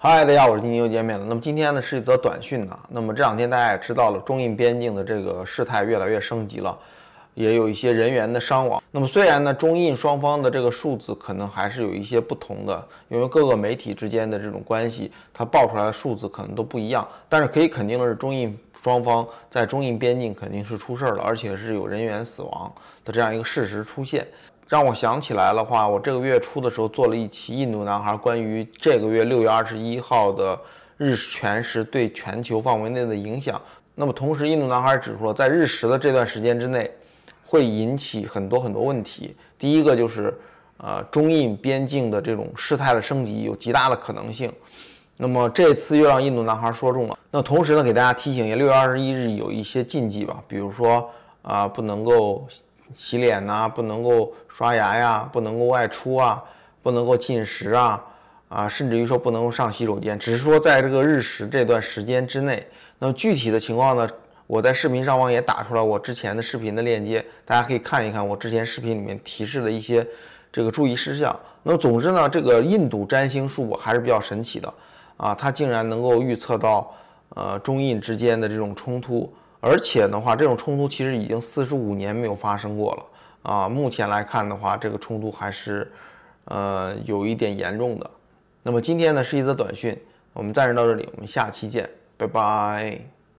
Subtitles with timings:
[0.00, 1.26] 嗨，大家好，我是金金又见面了。
[1.28, 2.78] 那么今天呢是一则短讯呢。
[2.88, 6.78] 那么这两天大家也知道了，中印边境的这个事态越来越升级了，
[7.34, 8.80] 也有一些人员的伤亡。
[8.92, 17.06] 那么虽然呢中印双方的这个数字可能还是有一些不同的，因为各个媒体之间的这种关系，它报出来的数字可能都不一样。
[17.28, 22.72] 但是可以肯定的是，中印双方在中印边境肯定是出事儿了，而且是有人员死亡
[23.04, 24.24] 的这样一个事实出现。
[24.68, 30.60] 让我想起来的话，我这个月初的时候做了一期印度男孩关于这个月六月二十一号的
[30.98, 33.58] 日全食对全球范围内的影响。
[33.94, 36.90] 那么同时，印度男孩指出了在日食的这段时间之内，
[37.46, 39.34] 会引起很多很多问题。
[39.58, 40.38] 第一个就是，
[40.76, 44.52] 呃，中印边境的这种事态的升级有极大的可能性。
[45.16, 47.18] 那么这次又让印度男孩说中了。
[47.30, 52.46] 那同时呢，给大家提醒一下，六月二十一日有一些禁忌吧，比如说啊，不能够。
[52.94, 56.42] 洗脸呐，不能够刷牙呀，不能够外出啊，
[56.82, 58.04] 不能够进食啊，
[58.48, 62.66] 啊，甚至于说不能够上洗手间，只是说在这个日食这段时间之内。
[62.98, 64.08] 那么具体的情况呢，
[64.46, 70.06] 我在视频上方也打出来我之前的视频的链接，大家可以看一看我之前视频里面提示的一些
[70.50, 71.38] 这个注意事项。
[71.62, 74.72] 那么总之呢，这个印度占星术还是比较神奇的
[75.16, 76.90] 啊，它竟然能够预测到
[77.36, 79.32] 呃中印之间的这种冲突。
[79.60, 83.68] 而且的话，这种冲突其实已经四十五年没有发生过了啊。
[83.68, 85.90] 目前来看的话，这个冲突还是，
[86.44, 88.10] 呃，有一点严重的。
[88.62, 89.98] 那么今天呢是一则短讯，
[90.32, 93.17] 我们暂时到这里，我们下期见，拜拜。